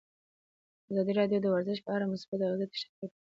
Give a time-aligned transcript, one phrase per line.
[0.91, 3.09] ازادي راډیو د ورزش په اړه مثبت اغېزې تشریح کړي.